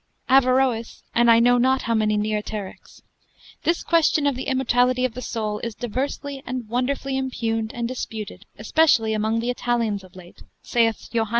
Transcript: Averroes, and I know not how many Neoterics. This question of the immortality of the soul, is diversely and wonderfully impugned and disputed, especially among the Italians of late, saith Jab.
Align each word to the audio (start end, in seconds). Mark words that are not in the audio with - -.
Averroes, 0.27 1.03
and 1.13 1.29
I 1.29 1.37
know 1.39 1.59
not 1.59 1.83
how 1.83 1.93
many 1.93 2.17
Neoterics. 2.17 3.03
This 3.61 3.83
question 3.83 4.25
of 4.25 4.35
the 4.35 4.47
immortality 4.47 5.05
of 5.05 5.13
the 5.13 5.21
soul, 5.21 5.59
is 5.59 5.75
diversely 5.75 6.41
and 6.43 6.67
wonderfully 6.67 7.15
impugned 7.17 7.71
and 7.75 7.87
disputed, 7.87 8.47
especially 8.57 9.13
among 9.13 9.41
the 9.41 9.51
Italians 9.51 10.03
of 10.03 10.15
late, 10.15 10.41
saith 10.63 11.07
Jab. 11.13 11.27